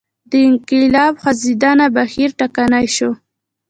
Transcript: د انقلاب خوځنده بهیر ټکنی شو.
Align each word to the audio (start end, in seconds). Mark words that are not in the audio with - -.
د 0.29 0.31
انقلاب 0.49 1.13
خوځنده 1.21 1.85
بهیر 1.95 2.29
ټکنی 2.39 2.85
شو. 2.95 3.11